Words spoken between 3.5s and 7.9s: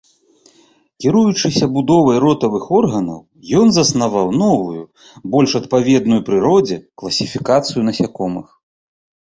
ён заснаваў новую, больш адпаведную прыродзе, класіфікацыю